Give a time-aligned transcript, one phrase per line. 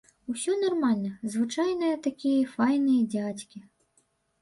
[0.31, 3.67] Усё нармальна, звычайныя такія, файныя дзядзькі.